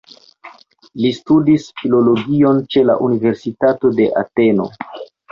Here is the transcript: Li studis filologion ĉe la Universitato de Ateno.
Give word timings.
Li 1.03 1.09
studis 1.17 1.67
filologion 1.81 2.61
ĉe 2.75 2.83
la 2.91 2.95
Universitato 3.09 3.93
de 3.99 4.07
Ateno. 4.23 4.67